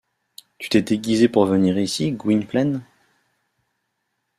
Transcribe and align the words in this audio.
Tu 0.57 0.69
t’es 0.69 0.81
déguisé 0.81 1.29
pour 1.29 1.45
venir 1.45 1.77
ici, 1.77 2.11
Gwynplaine. 2.13 2.83